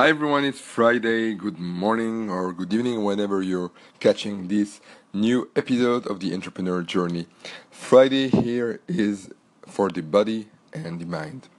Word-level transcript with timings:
Hi 0.00 0.08
everyone, 0.08 0.44
it's 0.46 0.58
Friday. 0.58 1.34
Good 1.34 1.58
morning 1.58 2.30
or 2.30 2.54
good 2.54 2.72
evening 2.72 3.04
whenever 3.04 3.42
you're 3.42 3.70
catching 3.98 4.48
this 4.48 4.80
new 5.12 5.50
episode 5.54 6.06
of 6.06 6.20
the 6.20 6.32
entrepreneur 6.32 6.82
journey. 6.82 7.26
Friday 7.70 8.28
here 8.28 8.80
is 8.88 9.30
for 9.66 9.90
the 9.90 10.00
body 10.00 10.48
and 10.72 10.98
the 10.98 11.04
mind. 11.04 11.50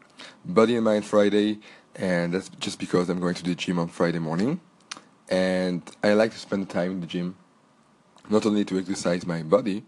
Body 0.43 0.75
and 0.75 0.83
mind 0.83 1.05
Friday, 1.05 1.59
and 1.95 2.33
that's 2.33 2.49
just 2.49 2.79
because 2.79 3.09
I'm 3.09 3.19
going 3.19 3.35
to 3.35 3.43
the 3.43 3.53
gym 3.53 3.77
on 3.77 3.89
Friday 3.89 4.17
morning. 4.17 4.59
And 5.29 5.83
I 6.01 6.13
like 6.13 6.31
to 6.31 6.39
spend 6.39 6.67
time 6.67 6.93
in 6.93 7.01
the 7.01 7.05
gym 7.05 7.35
not 8.27 8.47
only 8.47 8.65
to 8.65 8.79
exercise 8.79 9.23
my 9.23 9.43
body, 9.43 9.83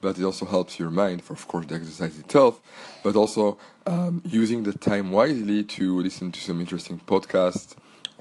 but 0.00 0.18
it 0.18 0.24
also 0.24 0.46
helps 0.46 0.78
your 0.78 0.90
mind 0.90 1.22
for, 1.22 1.32
of 1.32 1.46
course, 1.48 1.66
the 1.66 1.74
exercise 1.74 2.18
itself, 2.18 2.60
but 3.02 3.16
also 3.16 3.58
um, 3.86 4.22
using 4.24 4.62
the 4.62 4.72
time 4.72 5.10
wisely 5.10 5.62
to 5.64 6.00
listen 6.00 6.32
to 6.32 6.40
some 6.40 6.60
interesting 6.60 7.00
podcasts 7.06 7.74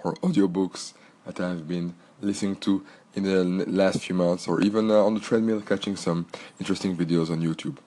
or 0.03 0.13
audiobooks 0.15 0.93
that 1.25 1.39
I've 1.39 1.67
been 1.67 1.95
listening 2.21 2.55
to 2.57 2.85
in 3.13 3.23
the 3.23 3.43
last 3.65 4.01
few 4.01 4.15
months, 4.15 4.47
or 4.47 4.61
even 4.61 4.91
uh, 4.91 4.95
on 4.95 5.13
the 5.13 5.19
treadmill, 5.21 5.61
catching 5.61 5.95
some 5.95 6.27
interesting 6.59 6.97
videos 6.97 7.29
on 7.29 7.41
YouTube. 7.41 7.77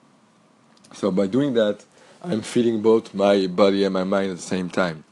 So 0.93 1.11
by 1.11 1.27
doing 1.27 1.53
that, 1.53 1.85
I'm 2.23 2.41
feeling 2.41 2.81
both 2.81 3.13
my 3.13 3.47
body 3.47 3.83
and 3.83 3.93
my 3.93 4.03
mind 4.03 4.31
at 4.31 4.37
the 4.37 4.41
same 4.41 4.69
time. 4.69 5.03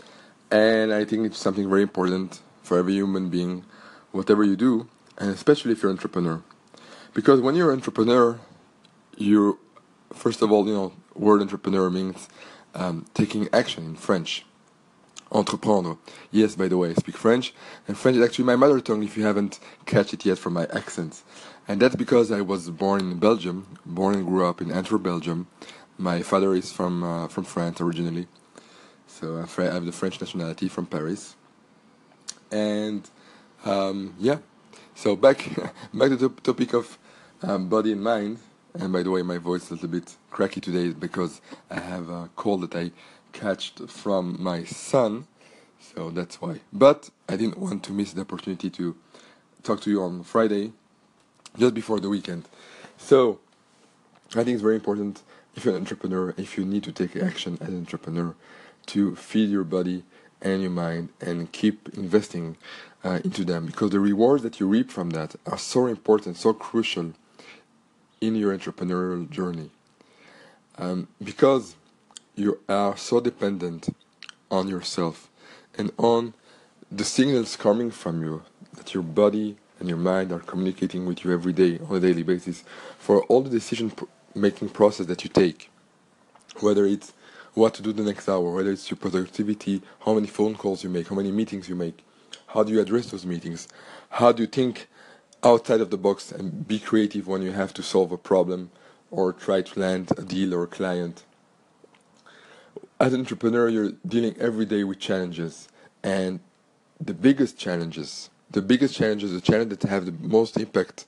And 0.50 0.94
I 0.94 1.06
think 1.06 1.26
it's 1.26 1.38
something 1.38 1.70
very 1.70 1.84
important 1.84 2.42
for 2.64 2.78
every 2.80 2.94
human 2.94 3.30
being, 3.30 3.64
whatever 4.12 4.44
you 4.44 4.56
do, 4.56 4.88
and 5.18 5.30
especially 5.30 5.72
if 5.72 5.84
you're 5.84 5.92
an 5.92 5.98
entrepreneur. 5.98 6.42
Because 7.14 7.40
when 7.40 7.56
you're 7.56 7.72
an 7.72 7.78
entrepreneur, 7.78 8.40
you 9.18 9.60
first 10.14 10.42
of 10.42 10.52
all, 10.52 10.68
you 10.68 10.74
know, 10.74 10.94
word 11.16 11.42
entrepreneur 11.42 11.90
means 11.90 12.28
um, 12.76 13.06
taking 13.14 13.50
action 13.54 13.86
in 13.86 13.96
French. 13.96 14.46
Entreprendre. 15.32 15.98
Yes, 16.32 16.56
by 16.56 16.70
the 16.70 16.78
way, 16.78 16.92
I 16.92 16.94
speak 16.94 17.18
French, 17.18 17.54
and 17.88 17.98
French 17.98 18.18
is 18.18 18.24
actually 18.24 18.46
my 18.46 18.56
mother 18.56 18.80
tongue. 18.80 19.04
If 19.04 19.18
you 19.18 19.24
haven't 19.26 19.60
catch 19.86 20.14
it 20.14 20.26
yet 20.26 20.38
from 20.38 20.54
my 20.54 20.68
accent, 20.74 21.22
and 21.68 21.82
that's 21.82 21.96
because 21.96 22.32
I 22.32 22.42
was 22.42 22.70
born 22.70 23.02
in 23.02 23.20
Belgium, 23.20 23.78
born 23.86 24.16
and 24.16 24.26
grew 24.26 24.46
up 24.48 24.62
in 24.62 24.72
Antwerp, 24.72 25.04
Belgium. 25.04 25.48
My 25.98 26.22
father 26.22 26.54
is 26.54 26.72
from 26.72 27.04
uh, 27.04 27.28
from 27.28 27.44
France 27.44 27.82
originally, 27.82 28.28
so 29.06 29.36
I 29.38 29.64
have 29.64 29.86
the 29.86 29.92
French 29.92 30.22
nationality 30.22 30.70
from 30.70 30.86
Paris. 30.86 31.36
And 32.50 33.10
um, 33.66 34.16
yeah, 34.20 34.38
so 34.96 35.18
back 35.18 35.40
back 35.94 36.10
to 36.10 36.16
the 36.16 36.30
topic 36.30 36.74
of 36.74 36.98
um, 37.44 37.68
body 37.68 37.92
and 37.92 38.02
mind. 38.02 38.40
And 38.80 38.94
by 38.94 39.02
the 39.02 39.10
way, 39.10 39.24
my 39.24 39.40
voice 39.40 39.64
is 39.64 39.72
a 39.72 39.74
little 39.76 39.90
bit 39.90 40.16
cracky 40.30 40.62
today 40.62 40.90
because 40.90 41.42
I 41.70 41.80
have 41.80 42.10
a 42.10 42.30
cold 42.36 42.62
that 42.62 42.76
I 42.76 42.92
catched 43.34 43.90
from 43.90 44.42
my 44.42 44.64
son. 44.66 45.28
So 45.80 46.12
that's 46.12 46.40
why. 46.42 46.60
But 46.72 47.10
I 47.28 47.38
didn't 47.38 47.58
want 47.58 47.84
to 47.86 47.92
miss 47.92 48.14
the 48.14 48.22
opportunity 48.22 48.70
to 48.72 48.96
talk 49.64 49.82
to 49.82 49.90
you 49.90 50.04
on 50.04 50.24
Friday, 50.24 50.74
just 51.58 51.74
before 51.74 52.00
the 52.00 52.10
weekend. 52.10 52.48
So 52.98 53.40
I 54.32 54.44
think 54.44 54.50
it's 54.56 54.62
very 54.62 54.76
important 54.76 55.24
if 55.56 55.66
you're 55.66 55.76
an 55.76 55.82
entrepreneur, 55.82 56.36
if 56.38 56.58
you 56.58 56.66
need 56.66 56.84
to 56.84 56.92
take 56.92 57.16
action 57.16 57.58
as 57.60 57.70
an 57.70 57.80
entrepreneur, 57.80 58.36
to 58.88 59.16
feed 59.16 59.50
your 59.50 59.64
body 59.64 60.04
and 60.42 60.62
your 60.62 60.72
mind 60.72 61.10
and 61.20 61.52
keep 61.52 61.90
investing 61.98 62.58
uh, 63.04 63.20
into 63.24 63.44
them 63.44 63.66
because 63.66 63.90
the 63.90 64.00
rewards 64.00 64.44
that 64.44 64.60
you 64.60 64.68
reap 64.68 64.92
from 64.92 65.10
that 65.12 65.36
are 65.48 65.58
so 65.58 65.88
important, 65.88 66.38
so 66.38 66.54
crucial 66.54 67.14
in 68.22 68.36
your 68.36 68.58
entrepreneurial 68.58 69.30
journey. 69.30 69.70
Um, 70.78 71.08
because 71.24 71.76
you 72.36 72.60
are 72.70 72.96
so 72.96 73.20
dependent 73.20 73.90
on 74.52 74.68
yourself 74.68 75.30
and 75.78 75.92
on 75.98 76.34
the 76.92 77.04
signals 77.04 77.56
coming 77.56 77.92
from 77.92 78.24
you 78.24 78.44
that 78.76 78.94
your 78.94 79.04
body 79.04 79.58
and 79.80 79.90
your 79.90 79.98
mind 79.98 80.32
are 80.32 80.40
communicating 80.40 81.06
with 81.06 81.24
you 81.24 81.34
every 81.34 81.54
day 81.54 81.80
on 81.90 81.98
a 81.98 82.00
daily 82.00 82.24
basis 82.24 82.64
for 82.98 83.24
all 83.24 83.42
the 83.42 83.50
decision 83.50 83.92
making 84.36 84.70
process 84.70 85.08
that 85.08 85.24
you 85.24 85.30
take 85.30 85.70
whether 86.62 86.86
it's 86.86 87.14
what 87.56 87.74
to 87.74 87.82
do 87.82 87.92
the 87.92 88.04
next 88.04 88.30
hour 88.30 88.54
whether 88.54 88.72
it's 88.72 88.90
your 88.90 88.98
productivity 88.98 89.82
how 90.06 90.14
many 90.14 90.28
phone 90.28 90.56
calls 90.56 90.84
you 90.84 90.90
make 90.90 91.08
how 91.08 91.16
many 91.16 91.32
meetings 91.32 91.68
you 91.68 91.76
make 91.76 92.04
how 92.48 92.64
do 92.64 92.72
you 92.72 92.80
address 92.80 93.12
those 93.12 93.26
meetings 93.26 93.68
how 94.12 94.32
do 94.32 94.44
you 94.44 94.48
think 94.48 94.88
outside 95.44 95.82
of 95.82 95.90
the 95.90 95.98
box 95.98 96.32
and 96.32 96.68
be 96.68 96.80
creative 96.80 97.28
when 97.28 97.42
you 97.42 97.52
have 97.52 97.74
to 97.76 97.84
solve 97.84 98.12
a 98.12 98.18
problem 98.18 98.72
or 99.12 99.32
try 99.32 99.62
to 99.62 99.80
land 99.80 100.12
a 100.18 100.24
deal 100.24 100.54
or 100.54 100.64
a 100.64 100.68
client. 100.68 101.24
As 103.00 103.14
an 103.14 103.22
entrepreneur, 103.22 103.70
you're 103.70 103.92
dealing 104.06 104.36
every 104.40 104.66
day 104.66 104.84
with 104.84 105.00
challenges, 105.00 105.68
and 106.04 106.40
the 107.00 107.14
biggest 107.14 107.58
challenges, 107.58 108.30
the 108.50 108.62
biggest 108.62 108.96
challenges, 108.96 109.32
the 109.32 109.42
challenges 109.42 109.78
that 109.80 109.90
have 109.90 110.06
the 110.06 110.12
most 110.12 110.58
impact 110.58 111.06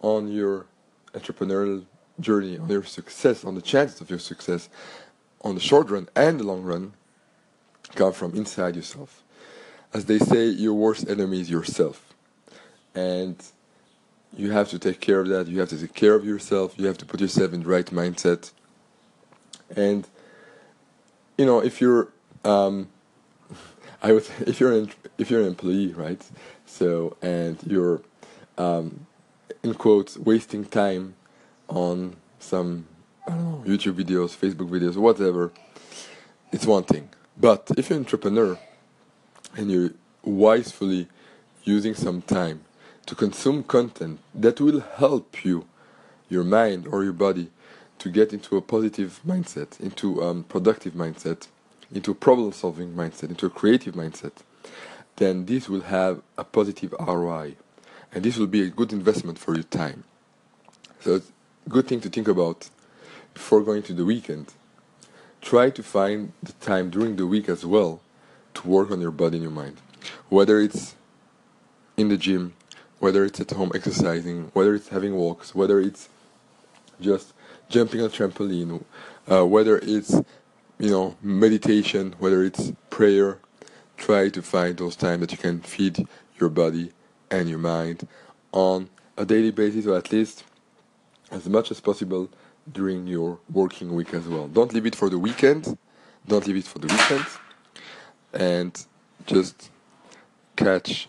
on 0.00 0.28
your 0.28 0.66
entrepreneurial 1.14 1.84
journey, 2.20 2.58
on 2.58 2.68
your 2.68 2.84
success, 2.84 3.44
on 3.44 3.54
the 3.54 3.62
chances 3.62 4.00
of 4.00 4.08
your 4.08 4.18
success, 4.18 4.68
on 5.42 5.54
the 5.54 5.60
short 5.60 5.90
run 5.90 6.08
and 6.14 6.40
the 6.40 6.44
long 6.44 6.62
run, 6.62 6.92
come 7.94 8.12
from 8.12 8.34
inside 8.34 8.76
yourself. 8.76 9.22
As 9.92 10.04
they 10.04 10.18
say, 10.18 10.46
your 10.46 10.74
worst 10.74 11.08
enemy 11.08 11.40
is 11.40 11.50
yourself. 11.50 12.14
And 12.94 13.36
you 14.36 14.50
have 14.50 14.68
to 14.68 14.78
take 14.78 15.00
care 15.00 15.20
of 15.20 15.28
that. 15.28 15.48
You 15.48 15.60
have 15.60 15.70
to 15.70 15.78
take 15.78 15.94
care 15.94 16.14
of 16.14 16.24
yourself. 16.24 16.78
You 16.78 16.86
have 16.86 16.98
to 16.98 17.06
put 17.06 17.20
yourself 17.20 17.52
in 17.52 17.62
the 17.62 17.68
right 17.68 17.86
mindset. 17.86 18.52
And 19.74 20.06
you 21.38 21.46
know, 21.46 21.60
if 21.60 21.80
you're, 21.80 22.08
um, 22.44 22.88
I 24.02 24.12
would, 24.12 24.28
if 24.40 24.60
you're 24.60 24.72
an 24.72 24.90
if 25.18 25.30
you're 25.30 25.40
an 25.40 25.48
employee, 25.48 25.92
right? 25.92 26.22
So 26.66 27.16
and 27.22 27.58
you're, 27.66 28.02
um, 28.58 29.06
in 29.62 29.74
quotes, 29.74 30.18
wasting 30.18 30.64
time 30.64 31.14
on 31.68 32.16
some 32.38 32.86
I 33.26 33.30
don't 33.30 33.66
know 33.66 33.76
YouTube 33.76 33.94
videos, 33.94 34.36
Facebook 34.36 34.68
videos, 34.68 34.96
whatever. 34.96 35.52
It's 36.52 36.66
one 36.66 36.84
thing. 36.84 37.08
But 37.36 37.70
if 37.76 37.90
you're 37.90 37.98
an 37.98 38.04
entrepreneur 38.04 38.58
and 39.56 39.70
you're 39.70 39.90
wisely 40.22 41.08
using 41.64 41.94
some 41.94 42.22
time 42.22 42.65
to 43.06 43.14
consume 43.14 43.62
content 43.62 44.18
that 44.34 44.60
will 44.60 44.80
help 44.80 45.44
you, 45.44 45.66
your 46.28 46.44
mind 46.44 46.86
or 46.88 47.04
your 47.04 47.12
body, 47.12 47.50
to 47.98 48.10
get 48.10 48.32
into 48.32 48.56
a 48.56 48.60
positive 48.60 49.20
mindset, 49.26 49.80
into 49.80 50.20
a 50.20 50.30
um, 50.30 50.44
productive 50.44 50.92
mindset, 50.92 51.46
into 51.92 52.10
a 52.10 52.14
problem 52.14 52.52
solving 52.52 52.92
mindset, 52.92 53.30
into 53.30 53.46
a 53.46 53.50
creative 53.50 53.94
mindset, 53.94 54.32
then 55.16 55.46
this 55.46 55.68
will 55.68 55.82
have 55.82 56.20
a 56.36 56.44
positive 56.44 56.94
ROI. 56.98 57.54
And 58.12 58.24
this 58.24 58.36
will 58.36 58.46
be 58.46 58.62
a 58.62 58.70
good 58.70 58.92
investment 58.92 59.38
for 59.38 59.54
your 59.54 59.64
time. 59.64 60.04
So 61.00 61.16
it's 61.16 61.32
a 61.66 61.70
good 61.70 61.86
thing 61.86 62.00
to 62.00 62.08
think 62.08 62.28
about 62.28 62.68
before 63.34 63.62
going 63.62 63.82
to 63.84 63.92
the 63.92 64.04
weekend. 64.04 64.52
Try 65.40 65.70
to 65.70 65.82
find 65.82 66.32
the 66.42 66.52
time 66.54 66.90
during 66.90 67.16
the 67.16 67.26
week 67.26 67.48
as 67.48 67.64
well 67.64 68.00
to 68.54 68.68
work 68.68 68.90
on 68.90 69.00
your 69.00 69.10
body 69.10 69.36
and 69.36 69.42
your 69.42 69.52
mind. 69.52 69.76
Whether 70.28 70.60
it's 70.60 70.96
in 71.96 72.08
the 72.08 72.16
gym, 72.16 72.54
whether 72.98 73.24
it's 73.24 73.40
at 73.40 73.50
home 73.50 73.70
exercising, 73.74 74.50
whether 74.52 74.74
it's 74.74 74.88
having 74.88 75.14
walks, 75.14 75.54
whether 75.54 75.80
it's 75.80 76.08
just 77.00 77.32
jumping 77.68 78.00
on 78.00 78.10
trampoline, 78.10 78.82
uh, 79.30 79.46
whether 79.46 79.78
it's 79.78 80.14
you 80.78 80.90
know 80.90 81.16
meditation, 81.22 82.14
whether 82.18 82.42
it's 82.42 82.72
prayer. 82.90 83.38
Try 83.96 84.28
to 84.28 84.42
find 84.42 84.76
those 84.76 84.94
times 84.94 85.20
that 85.20 85.32
you 85.32 85.38
can 85.38 85.60
feed 85.60 86.06
your 86.38 86.50
body 86.50 86.92
and 87.30 87.48
your 87.48 87.58
mind 87.58 88.06
on 88.52 88.90
a 89.16 89.24
daily 89.24 89.50
basis, 89.50 89.86
or 89.86 89.96
at 89.96 90.12
least 90.12 90.44
as 91.30 91.48
much 91.48 91.70
as 91.70 91.80
possible 91.80 92.28
during 92.70 93.06
your 93.06 93.38
working 93.50 93.94
week 93.94 94.12
as 94.12 94.28
well. 94.28 94.48
Don't 94.48 94.72
leave 94.74 94.86
it 94.86 94.94
for 94.94 95.08
the 95.08 95.18
weekend. 95.18 95.78
Don't 96.28 96.46
leave 96.46 96.56
it 96.56 96.64
for 96.64 96.78
the 96.78 96.88
weekend, 96.88 97.26
and 98.34 98.84
just 99.26 99.70
catch 100.56 101.08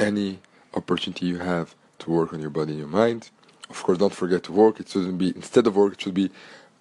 any 0.00 0.40
opportunity 0.76 1.26
you 1.26 1.38
have 1.38 1.74
to 2.00 2.10
work 2.10 2.32
on 2.32 2.40
your 2.40 2.50
body 2.50 2.72
and 2.72 2.78
your 2.78 2.88
mind. 2.88 3.30
Of 3.70 3.82
course, 3.82 3.98
don't 3.98 4.14
forget 4.14 4.42
to 4.44 4.52
work. 4.52 4.78
It 4.80 4.88
shouldn't 4.88 5.18
be 5.18 5.28
instead 5.34 5.66
of 5.66 5.76
work. 5.76 5.94
It 5.94 6.00
should 6.02 6.14
be 6.14 6.30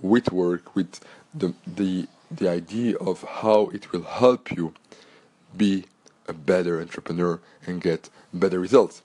with 0.01 0.31
work, 0.31 0.75
with 0.75 0.99
the 1.33 1.53
the 1.65 2.07
the 2.29 2.49
idea 2.49 2.97
of 2.97 3.23
how 3.23 3.67
it 3.73 3.91
will 3.91 4.03
help 4.03 4.51
you 4.51 4.73
be 5.55 5.85
a 6.27 6.33
better 6.33 6.81
entrepreneur 6.81 7.39
and 7.65 7.81
get 7.81 8.09
better 8.33 8.59
results. 8.59 9.01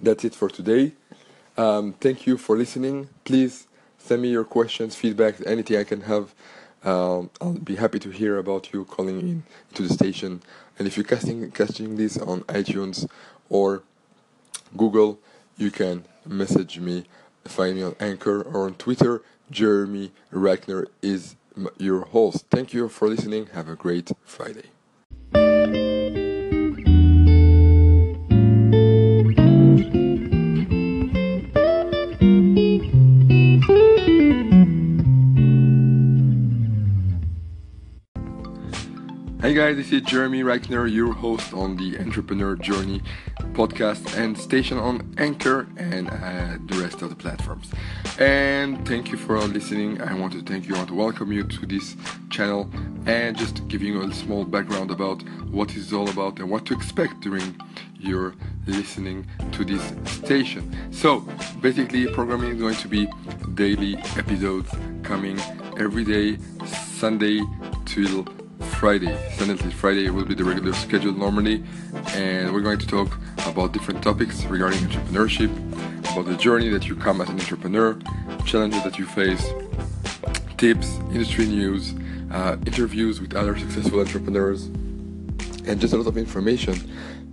That's 0.00 0.24
it 0.24 0.34
for 0.34 0.48
today. 0.48 0.92
Um, 1.56 1.94
thank 1.94 2.26
you 2.26 2.36
for 2.36 2.56
listening. 2.56 3.08
Please 3.24 3.66
send 3.98 4.22
me 4.22 4.28
your 4.28 4.44
questions, 4.44 4.94
feedback, 4.94 5.36
anything 5.46 5.78
I 5.78 5.84
can 5.84 6.02
have. 6.02 6.34
Um, 6.84 7.30
I'll 7.40 7.54
be 7.54 7.76
happy 7.76 7.98
to 8.00 8.10
hear 8.10 8.38
about 8.38 8.72
you 8.72 8.84
calling 8.84 9.20
in 9.20 9.42
to 9.74 9.82
the 9.82 9.92
station. 9.92 10.42
And 10.78 10.86
if 10.86 10.96
you're 10.96 11.04
casting 11.04 11.50
casting 11.50 11.96
this 11.96 12.18
on 12.18 12.42
iTunes 12.42 13.08
or 13.48 13.82
Google, 14.76 15.18
you 15.56 15.70
can 15.70 16.04
message 16.24 16.78
me, 16.78 17.04
find 17.44 17.76
me 17.76 17.82
on 17.82 17.96
Anchor 18.00 18.42
or 18.42 18.66
on 18.66 18.74
Twitter. 18.74 19.22
Jeremy 19.50 20.12
Rykner 20.32 20.86
is 21.02 21.36
your 21.78 22.06
host. 22.06 22.46
Thank 22.50 22.72
you 22.72 22.88
for 22.88 23.08
listening. 23.08 23.46
Have 23.52 23.68
a 23.68 23.76
great 23.76 24.10
Friday. 24.24 24.70
Guys, 39.56 39.76
this 39.78 39.90
is 39.90 40.02
Jeremy 40.02 40.42
Rykner, 40.42 40.92
your 40.92 41.14
host 41.14 41.54
on 41.54 41.78
the 41.78 41.98
Entrepreneur 41.98 42.56
Journey 42.56 43.00
podcast 43.54 44.14
and 44.14 44.36
station 44.36 44.76
on 44.76 45.14
Anchor 45.16 45.66
and 45.78 46.10
uh, 46.10 46.58
the 46.66 46.78
rest 46.82 47.00
of 47.00 47.08
the 47.08 47.16
platforms. 47.16 47.70
And 48.18 48.86
thank 48.86 49.10
you 49.10 49.16
for 49.16 49.38
listening. 49.38 50.02
I 50.02 50.12
want 50.12 50.34
to 50.34 50.42
thank 50.42 50.68
you, 50.68 50.74
I 50.74 50.78
want 50.80 50.90
to 50.90 50.94
welcome 50.94 51.32
you 51.32 51.42
to 51.42 51.64
this 51.64 51.96
channel 52.28 52.68
and 53.06 53.34
just 53.34 53.66
giving 53.66 53.94
you 53.94 54.02
a 54.02 54.12
small 54.12 54.44
background 54.44 54.90
about 54.90 55.22
what 55.48 55.74
it's 55.74 55.90
all 55.90 56.10
about 56.10 56.38
and 56.38 56.50
what 56.50 56.66
to 56.66 56.74
expect 56.74 57.20
during 57.20 57.58
your 57.98 58.34
listening 58.66 59.26
to 59.52 59.64
this 59.64 59.82
station. 60.04 60.70
So 60.92 61.20
basically, 61.62 62.06
programming 62.08 62.56
is 62.56 62.60
going 62.60 62.76
to 62.76 62.88
be 62.88 63.08
daily 63.54 63.96
episodes 64.18 64.70
coming 65.02 65.40
every 65.78 66.04
day, 66.04 66.36
Sunday 66.98 67.40
till 67.86 68.26
Friday. 68.78 69.16
Sunday 69.32 69.70
Friday 69.70 70.10
will 70.10 70.26
be 70.26 70.34
the 70.34 70.44
regular 70.44 70.74
schedule 70.74 71.12
normally, 71.12 71.64
and 72.08 72.52
we're 72.52 72.60
going 72.60 72.78
to 72.78 72.86
talk 72.86 73.18
about 73.46 73.72
different 73.72 74.02
topics 74.02 74.44
regarding 74.44 74.78
entrepreneurship, 74.80 75.50
about 76.12 76.26
the 76.26 76.36
journey 76.36 76.68
that 76.68 76.86
you 76.86 76.94
come 76.94 77.22
as 77.22 77.28
an 77.30 77.40
entrepreneur, 77.40 77.98
challenges 78.44 78.82
that 78.84 78.98
you 78.98 79.06
face, 79.06 79.48
tips, 80.58 80.98
industry 81.10 81.46
news, 81.46 81.94
uh, 82.30 82.58
interviews 82.66 83.18
with 83.18 83.34
other 83.34 83.58
successful 83.58 83.98
entrepreneurs, 83.98 84.66
and 84.66 85.80
just 85.80 85.94
a 85.94 85.96
lot 85.96 86.06
of 86.06 86.18
information 86.18 86.74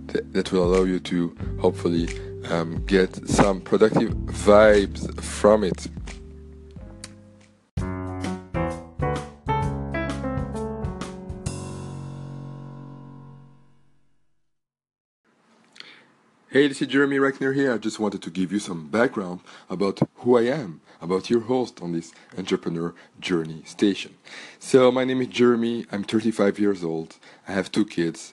that, 0.06 0.32
that 0.32 0.50
will 0.50 0.64
allow 0.64 0.84
you 0.84 0.98
to 0.98 1.36
hopefully 1.60 2.08
um, 2.48 2.82
get 2.86 3.28
some 3.28 3.60
productive 3.60 4.10
vibes 4.12 5.22
from 5.22 5.62
it. 5.62 5.88
Hey, 16.54 16.68
this 16.68 16.80
is 16.80 16.86
Jeremy 16.86 17.16
Rykner 17.16 17.52
here. 17.52 17.74
I 17.74 17.78
just 17.78 17.98
wanted 17.98 18.22
to 18.22 18.30
give 18.30 18.52
you 18.52 18.60
some 18.60 18.86
background 18.86 19.40
about 19.68 19.98
who 20.18 20.38
I 20.38 20.42
am, 20.42 20.82
about 21.02 21.28
your 21.28 21.40
host 21.40 21.82
on 21.82 21.90
this 21.90 22.12
entrepreneur 22.38 22.94
journey 23.18 23.64
station. 23.66 24.14
So, 24.60 24.92
my 24.92 25.02
name 25.02 25.20
is 25.20 25.26
Jeremy. 25.26 25.84
I'm 25.90 26.04
35 26.04 26.60
years 26.60 26.84
old. 26.84 27.16
I 27.48 27.52
have 27.54 27.72
two 27.72 27.84
kids. 27.84 28.32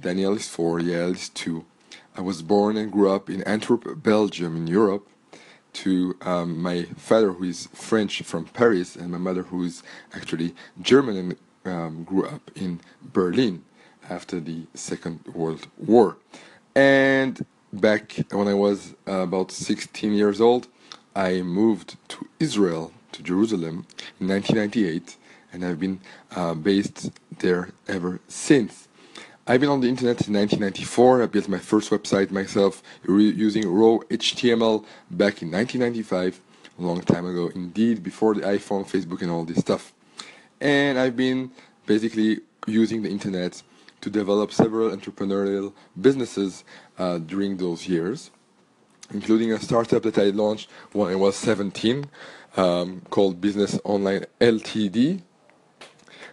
Danielle 0.00 0.32
is 0.36 0.48
four, 0.48 0.78
Yael 0.80 1.12
is 1.14 1.28
two. 1.28 1.66
I 2.16 2.22
was 2.22 2.40
born 2.40 2.78
and 2.78 2.90
grew 2.90 3.10
up 3.10 3.28
in 3.28 3.42
Antwerp, 3.42 4.02
Belgium, 4.02 4.56
in 4.56 4.66
Europe, 4.66 5.06
to 5.74 6.16
um, 6.22 6.62
my 6.62 6.84
father, 6.96 7.32
who 7.32 7.44
is 7.44 7.68
French 7.74 8.22
from 8.22 8.46
Paris, 8.46 8.96
and 8.96 9.10
my 9.10 9.18
mother, 9.18 9.42
who 9.42 9.62
is 9.64 9.82
actually 10.14 10.54
German 10.80 11.16
and 11.18 11.36
um, 11.66 12.04
grew 12.04 12.24
up 12.24 12.50
in 12.54 12.80
Berlin 13.02 13.62
after 14.08 14.40
the 14.40 14.66
Second 14.72 15.20
World 15.34 15.66
War. 15.76 16.16
And 16.74 17.44
back 17.72 18.16
when 18.30 18.48
I 18.48 18.54
was 18.54 18.94
uh, 19.06 19.20
about 19.20 19.50
16 19.50 20.12
years 20.12 20.40
old, 20.40 20.68
I 21.14 21.42
moved 21.42 21.96
to 22.08 22.28
Israel, 22.38 22.92
to 23.12 23.22
Jerusalem, 23.22 23.86
in 24.20 24.28
1998, 24.28 25.16
and 25.52 25.64
I've 25.64 25.80
been 25.80 26.00
uh, 26.34 26.54
based 26.54 27.10
there 27.38 27.70
ever 27.86 28.20
since. 28.28 28.88
I've 29.46 29.60
been 29.60 29.70
on 29.70 29.80
the 29.80 29.88
internet 29.88 30.28
in 30.28 30.34
1994. 30.34 31.22
I 31.22 31.26
built 31.26 31.48
my 31.48 31.58
first 31.58 31.90
website 31.90 32.30
myself 32.30 32.82
using 33.06 33.66
raw 33.66 33.98
HTML 34.10 34.84
back 35.10 35.40
in 35.40 35.50
1995, 35.50 36.40
a 36.78 36.82
long 36.82 37.00
time 37.00 37.26
ago 37.26 37.50
indeed, 37.54 38.02
before 38.02 38.34
the 38.34 38.42
iPhone, 38.42 38.86
Facebook, 38.86 39.22
and 39.22 39.30
all 39.30 39.44
this 39.44 39.58
stuff. 39.58 39.94
And 40.60 40.98
I've 40.98 41.16
been 41.16 41.50
basically 41.86 42.40
using 42.66 43.02
the 43.02 43.10
internet 43.10 43.62
to 44.00 44.10
develop 44.10 44.52
several 44.52 44.90
entrepreneurial 44.90 45.72
businesses 46.00 46.64
uh, 46.98 47.18
during 47.18 47.56
those 47.56 47.88
years, 47.88 48.30
including 49.12 49.52
a 49.52 49.60
startup 49.60 50.02
that 50.02 50.18
I 50.18 50.30
launched 50.30 50.70
when 50.92 51.10
I 51.10 51.16
was 51.16 51.36
17 51.36 52.06
um, 52.56 53.02
called 53.10 53.40
Business 53.40 53.78
Online 53.84 54.24
LTD, 54.40 55.22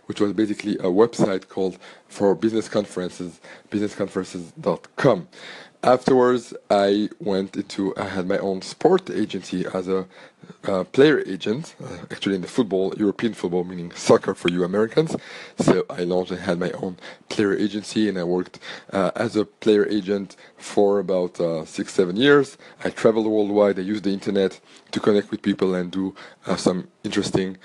which 0.05 0.21
was 0.21 0.33
basically 0.33 0.75
a 0.77 0.83
website 0.83 1.47
called 1.47 1.77
for 2.07 2.35
business 2.35 2.69
conferences, 2.69 3.39
businessconferences.com. 3.71 5.27
Afterwards, 5.85 6.51
I 6.71 7.09
went 7.19 7.55
into, 7.55 7.95
I 7.95 8.05
had 8.05 8.27
my 8.27 8.39
own 8.39 8.63
sport 8.63 9.11
agency 9.11 9.67
as 9.71 9.87
a 9.87 10.07
uh, 10.63 10.83
player 10.85 11.21
agent, 11.27 11.75
uh, 11.79 11.97
actually 12.09 12.33
in 12.33 12.41
the 12.41 12.47
football, 12.47 12.91
European 12.97 13.35
football, 13.35 13.63
meaning 13.63 13.91
soccer 13.91 14.33
for 14.33 14.49
you 14.49 14.63
Americans. 14.63 15.15
So 15.59 15.85
I 15.87 16.01
launched 16.01 16.31
and 16.31 16.39
had 16.39 16.57
my 16.57 16.71
own 16.71 16.97
player 17.29 17.55
agency, 17.55 18.09
and 18.09 18.17
I 18.17 18.23
worked 18.23 18.57
uh, 18.93 19.11
as 19.15 19.35
a 19.35 19.45
player 19.45 19.87
agent 19.87 20.35
for 20.57 20.97
about 20.97 21.39
uh, 21.39 21.65
six, 21.65 21.93
seven 21.93 22.15
years. 22.15 22.57
I 22.83 22.89
traveled 22.89 23.27
worldwide. 23.27 23.77
I 23.77 23.83
used 23.83 24.05
the 24.05 24.13
internet 24.13 24.59
to 24.89 24.99
connect 24.99 25.29
with 25.29 25.43
people 25.43 25.75
and 25.75 25.91
do 25.91 26.15
uh, 26.47 26.55
some 26.55 26.87
interesting 27.03 27.57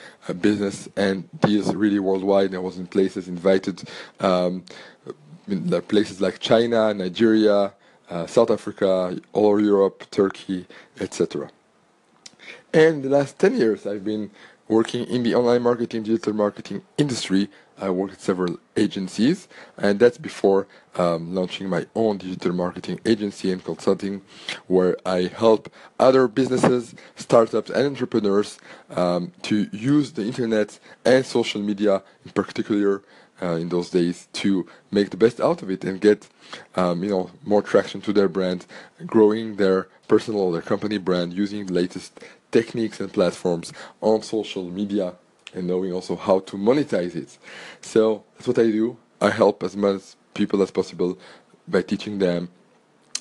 business 0.43 0.91
and 0.95 1.27
deals 1.41 1.75
really 1.75 2.01
worldwide. 2.01 2.55
I 2.55 2.59
was 2.59 2.77
in 2.77 2.87
places 2.87 3.29
invited, 3.29 3.83
um, 4.21 4.67
in 5.49 5.71
places 5.89 6.21
like 6.21 6.39
China, 6.39 6.93
Nigeria, 6.93 7.73
South 8.27 8.51
Africa, 8.51 9.19
all 9.33 9.61
Europe, 9.61 10.07
Turkey, 10.11 10.67
etc. 11.01 11.51
And 12.73 13.03
the 13.03 13.09
last 13.09 13.39
10 13.39 13.57
years, 13.57 13.87
I've 13.87 14.05
been 14.05 14.31
working 14.69 15.05
in 15.07 15.25
the 15.25 15.35
online 15.35 15.63
marketing, 15.63 16.05
digital 16.05 16.33
marketing 16.33 16.83
industry. 16.97 17.49
I 17.81 17.91
worked 17.91 18.15
at 18.15 18.21
several 18.21 18.59
agencies, 18.77 19.49
and 19.79 19.99
that's 19.99 20.19
before 20.19 20.69
um, 20.97 21.35
launching 21.35 21.69
my 21.69 21.87
own 21.95 22.19
digital 22.19 22.53
marketing 22.53 23.01
agency 23.07 23.51
and 23.51 23.65
consulting, 23.65 24.23
where 24.67 24.97
I 25.07 25.23
help 25.35 25.73
other 25.99 26.29
businesses, 26.29 26.95
startups, 27.17 27.71
and 27.71 27.87
entrepreneurs 27.87 28.59
um, 28.91 29.33
to 29.43 29.69
use 29.73 30.13
the 30.13 30.23
internet 30.23 30.79
and 31.05 31.25
social 31.25 31.63
media, 31.63 32.03
in 32.25 32.31
particular, 32.33 33.03
uh, 33.43 33.57
in 33.57 33.69
those 33.69 33.91
days 33.91 34.29
to 34.33 34.67
make 34.91 35.11
the 35.11 35.17
best 35.17 35.41
out 35.41 35.63
of 35.63 35.71
it 35.71 35.85
and 35.85 36.01
get 36.01 36.29
um, 36.77 37.03
you 37.03 37.11
know 37.11 37.31
more 37.45 37.63
traction 37.63 38.01
to 38.03 38.13
their 38.13 38.29
brand, 38.29 38.67
growing 39.07 39.57
their 39.57 39.89
personal 40.09 40.51
their 40.51 40.63
company 40.63 40.99
brand 40.99 41.33
using 41.33 41.67
the 41.67 41.73
latest 41.73 42.21
techniques 42.51 43.01
and 43.01 43.13
platforms 43.13 43.73
on 44.01 44.23
social 44.23 44.65
media 44.65 45.15
and 45.55 45.67
knowing 45.67 45.93
also 45.93 46.17
how 46.17 46.41
to 46.41 46.57
monetize 46.57 47.15
it. 47.15 47.39
So 47.81 48.25
that's 48.35 48.49
what 48.49 48.59
I 48.59 48.71
do. 48.71 48.97
I 49.21 49.31
help 49.31 49.63
as 49.63 49.77
much 49.77 50.03
people 50.35 50.63
as 50.63 50.71
possible 50.71 51.19
by 51.69 51.83
teaching 51.83 52.19
them 52.19 52.49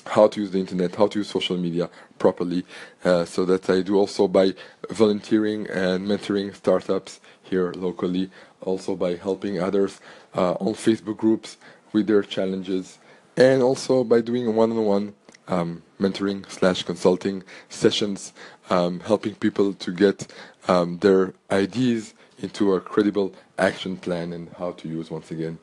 how 0.06 0.26
to 0.28 0.40
use 0.40 0.50
the 0.50 0.58
internet, 0.58 0.94
how 0.94 1.06
to 1.08 1.18
use 1.18 1.28
social 1.28 1.56
media 1.56 1.88
properly. 2.18 2.64
Uh, 3.04 3.24
so 3.24 3.44
that 3.44 3.68
I 3.68 3.82
do 3.82 3.96
also 3.96 4.28
by 4.28 4.54
volunteering 4.90 5.66
and 5.68 6.06
mentoring 6.06 6.54
startups 6.54 7.20
here 7.42 7.72
locally, 7.76 8.30
also 8.60 8.94
by 8.94 9.16
helping 9.16 9.60
others 9.60 10.00
uh, 10.34 10.52
on 10.54 10.74
Facebook 10.74 11.16
groups 11.16 11.56
with 11.92 12.06
their 12.06 12.22
challenges, 12.22 12.98
and 13.36 13.62
also 13.62 14.04
by 14.04 14.20
doing 14.20 14.54
one-on-one 14.54 15.14
um, 15.48 15.82
mentoring 15.98 16.48
slash 16.50 16.82
consulting 16.82 17.42
sessions, 17.68 18.32
um, 18.70 19.00
helping 19.00 19.34
people 19.34 19.72
to 19.74 19.92
get 19.92 20.32
um, 20.68 20.98
their 20.98 21.34
ideas 21.50 22.14
into 22.38 22.74
a 22.74 22.80
credible 22.80 23.34
action 23.58 23.96
plan 23.96 24.32
and 24.32 24.48
how 24.58 24.72
to 24.72 24.88
use 24.88 25.10
once 25.10 25.30
again 25.30 25.58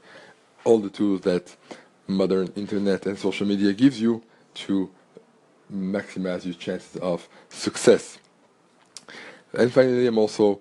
all 0.67 0.79
the 0.79 0.89
tools 0.89 1.21
that 1.21 1.55
modern 2.07 2.47
internet 2.55 3.05
and 3.05 3.17
social 3.17 3.45
media 3.45 3.73
gives 3.73 4.01
you 4.01 4.23
to 4.53 4.89
maximize 5.73 6.45
your 6.45 6.53
chances 6.53 6.95
of 7.01 7.27
success. 7.49 8.19
And 9.53 9.71
finally, 9.71 10.07
I'm 10.07 10.17
also 10.17 10.59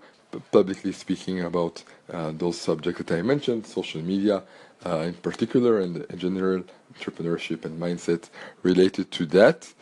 publicly 0.53 0.93
speaking 0.93 1.43
about 1.43 1.83
uh, 2.13 2.33
those 2.33 2.61
subjects 2.61 3.03
that 3.03 3.19
I 3.19 3.23
mentioned, 3.23 3.67
social 3.67 4.03
media 4.03 4.43
uh, 4.85 4.99
in 4.99 5.15
particular, 5.15 5.81
and 5.81 6.05
in 6.05 6.19
general 6.19 6.65
entrepreneurship 6.95 7.65
and 7.65 7.81
mindset 7.81 8.29
related 8.63 9.11
to 9.13 9.27
that. 9.27 9.73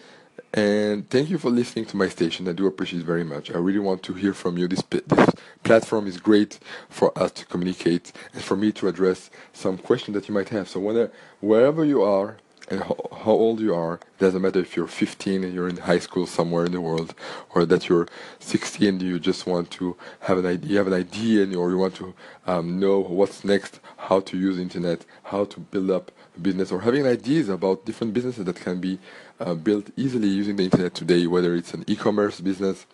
And 0.53 1.09
thank 1.11 1.31
you 1.31 1.39
for 1.39 1.51
listening 1.51 1.85
to 1.87 1.97
my 1.97 2.09
station. 2.09 2.47
I 2.47 2.53
do 2.53 2.67
appreciate 2.67 3.03
very 3.03 3.25
much. 3.25 3.51
I 3.51 3.59
really 3.59 3.81
want 3.81 4.03
to 4.05 4.15
hear 4.15 4.33
from 4.33 4.57
you. 4.57 4.69
This 4.69 4.83
this 4.91 5.31
platform 5.65 6.07
is 6.07 6.19
great 6.19 6.61
for 6.89 7.17
us 7.19 7.33
to 7.33 7.47
communicate 7.47 8.13
and 8.33 8.43
for 8.43 8.57
me 8.57 8.71
to 8.73 8.87
address 8.87 9.31
some 9.53 9.77
questions 9.79 10.15
that 10.15 10.29
you 10.29 10.35
might 10.35 10.51
have. 10.51 10.69
So 10.69 10.79
whenever, 10.81 11.13
wherever 11.41 11.85
you 11.85 12.03
are, 12.03 12.37
and 12.69 12.81
how, 12.81 12.97
how, 13.13 13.33
old 13.33 13.61
you 13.61 13.75
are. 13.75 13.95
It 13.95 14.19
doesn't 14.19 14.41
matter 14.41 14.61
if 14.61 14.77
you're 14.77 14.87
15 14.87 15.45
and 15.45 15.55
you're 15.55 15.69
in 15.69 15.77
high 15.77 15.99
school 15.99 16.27
somewhere 16.27 16.65
in 16.65 16.73
the 16.73 16.81
world, 16.81 17.15
or 17.55 17.67
that 17.67 17.89
you're 17.89 18.09
16 18.39 18.89
and 18.89 19.03
you 19.03 19.19
just 19.19 19.47
want 19.47 19.71
to 19.73 19.97
have 20.21 20.39
an 20.39 20.47
idea, 20.47 20.71
you 20.71 20.79
have 20.79 20.87
an 20.87 20.95
idea, 20.95 21.59
or 21.59 21.71
you 21.71 21.79
want 21.79 21.95
to 21.97 22.15
um, 22.47 22.81
know 22.81 23.01
what's 23.01 23.45
next, 23.45 23.81
how 23.97 24.21
to 24.21 24.39
use 24.39 24.59
internet, 24.59 25.05
how 25.25 25.45
to 25.45 25.61
build 25.61 25.91
up 25.91 26.11
business, 26.41 26.73
or 26.73 26.81
having 26.81 27.07
ideas 27.07 27.49
about 27.49 27.85
different 27.85 28.13
businesses 28.13 28.45
that 28.45 28.57
can 28.57 28.81
be 28.81 28.99
uh, 29.41 29.55
built 29.55 29.91
easily 29.97 30.29
using 30.29 30.57
the 30.57 30.65
internet 30.65 30.95
today, 30.95 31.27
whether 31.27 31.55
it's 31.55 31.75
an 31.75 31.85
e-commerce 31.87 32.41
business 32.41 32.87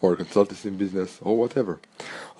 or 0.00 0.12
a 0.12 0.16
consultancy 0.16 0.76
business 0.76 1.18
or 1.22 1.36
whatever. 1.36 1.80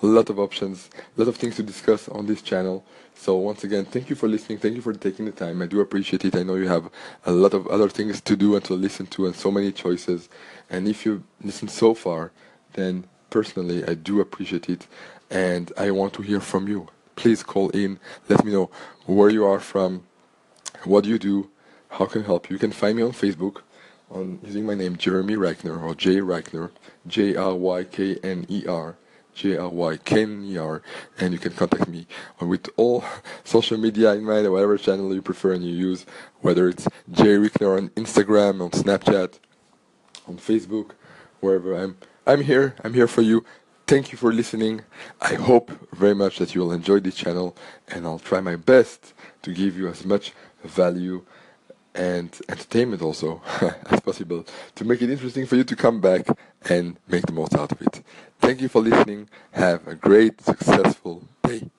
A 0.03 0.05
lot 0.05 0.29
of 0.29 0.39
options, 0.39 0.89
a 1.17 1.21
lot 1.21 1.27
of 1.27 1.37
things 1.37 1.55
to 1.55 1.63
discuss 1.63 2.07
on 2.09 2.27
this 2.27 2.41
channel. 2.41 2.83
So 3.15 3.35
once 3.35 3.63
again, 3.63 3.85
thank 3.85 4.09
you 4.09 4.15
for 4.15 4.27
listening. 4.27 4.59
Thank 4.59 4.75
you 4.75 4.81
for 4.81 4.93
taking 4.93 5.25
the 5.25 5.31
time. 5.31 5.61
I 5.61 5.65
do 5.65 5.79
appreciate 5.79 6.23
it. 6.23 6.35
I 6.35 6.43
know 6.43 6.55
you 6.55 6.67
have 6.67 6.89
a 7.25 7.31
lot 7.31 7.53
of 7.53 7.65
other 7.67 7.89
things 7.89 8.21
to 8.21 8.35
do 8.35 8.55
and 8.55 8.63
to 8.65 8.73
listen 8.73 9.07
to 9.07 9.25
and 9.25 9.35
so 9.35 9.49
many 9.49 9.71
choices. 9.71 10.29
And 10.69 10.87
if 10.87 11.05
you 11.05 11.23
listen 11.43 11.67
so 11.67 11.95
far, 11.95 12.31
then 12.73 13.05
personally, 13.31 13.83
I 13.87 13.95
do 13.95 14.21
appreciate 14.21 14.69
it. 14.69 14.87
And 15.31 15.71
I 15.77 15.91
want 15.91 16.13
to 16.13 16.21
hear 16.21 16.39
from 16.39 16.67
you. 16.67 16.87
Please 17.17 17.43
call 17.43 17.69
in. 17.71 17.99
Let 18.29 18.45
me 18.45 18.53
know 18.53 18.69
where 19.05 19.29
you 19.29 19.45
are 19.45 19.59
from, 19.59 20.03
what 20.85 21.03
do 21.03 21.09
you 21.09 21.19
do, 21.19 21.49
how 21.89 22.05
can 22.05 22.23
I 22.23 22.25
help 22.27 22.49
you. 22.49 22.53
You 22.55 22.59
can 22.59 22.71
find 22.71 22.95
me 22.95 23.03
on 23.03 23.11
Facebook 23.11 23.61
on 24.09 24.39
using 24.43 24.65
my 24.65 24.75
name 24.75 24.95
Jeremy 24.95 25.35
Rykner 25.35 25.81
or 25.81 25.95
J 25.95 26.17
Rykner, 26.17 26.71
J 27.05 27.35
R 27.35 27.55
Y 27.55 27.83
K 27.83 28.17
N 28.23 28.45
E 28.47 28.65
R. 28.65 28.95
J 29.33 29.55
R 29.55 29.69
Y 29.69 29.97
K 29.97 30.23
N 30.23 30.45
E 30.45 30.57
R, 30.57 30.81
and 31.19 31.31
you 31.31 31.37
can 31.37 31.53
contact 31.53 31.87
me 31.87 32.07
with 32.39 32.69
all 32.75 33.03
social 33.43 33.77
media 33.77 34.13
in 34.13 34.23
mind, 34.23 34.51
whatever 34.51 34.79
channel 34.79 35.13
you 35.13 35.21
prefer 35.21 35.53
and 35.53 35.63
you 35.63 35.75
use, 35.75 36.07
whether 36.41 36.67
it's 36.67 36.87
J 37.11 37.35
Rykner 37.35 37.77
on 37.77 37.89
Instagram, 37.89 38.61
on 38.61 38.71
Snapchat, 38.71 39.37
on 40.27 40.37
Facebook, 40.37 40.93
wherever 41.39 41.75
I'm. 41.75 41.97
I'm 42.25 42.41
here. 42.41 42.75
I'm 42.83 42.93
here 42.95 43.07
for 43.07 43.21
you. 43.21 43.45
Thank 43.87 44.11
you 44.11 44.17
for 44.17 44.33
listening. 44.33 44.81
I 45.21 45.35
hope 45.35 45.71
very 45.93 46.13
much 46.13 46.39
that 46.39 46.53
you 46.53 46.59
will 46.59 46.73
enjoy 46.73 46.99
this 46.99 47.15
channel, 47.15 47.55
and 47.87 48.05
I'll 48.05 48.19
try 48.19 48.41
my 48.41 48.57
best 48.57 49.13
to 49.43 49.53
give 49.53 49.77
you 49.77 49.87
as 49.87 50.03
much 50.03 50.33
value 50.61 51.23
and 51.95 52.37
entertainment 52.49 53.01
also 53.01 53.41
as 53.85 54.01
possible 54.01 54.45
to 54.75 54.83
make 54.83 55.01
it 55.01 55.09
interesting 55.09 55.45
for 55.45 55.55
you 55.55 55.63
to 55.63 55.75
come 55.77 56.01
back 56.01 56.27
and 56.69 56.97
make 57.07 57.25
the 57.27 57.31
most 57.31 57.55
out 57.55 57.71
of 57.71 57.81
it. 57.81 58.03
Thank 58.39 58.59
you 58.59 58.67
for 58.67 58.81
listening. 58.81 59.29
Have 59.51 59.87
a 59.87 59.95
great, 59.95 60.41
successful 60.41 61.23
day. 61.43 61.69